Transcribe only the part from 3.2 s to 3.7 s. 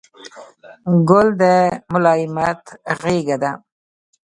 ده.